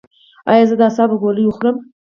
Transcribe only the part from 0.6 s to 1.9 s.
زه د اعصابو ګولۍ وخورم؟